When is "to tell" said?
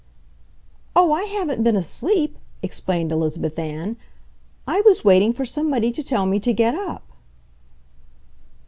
5.91-6.25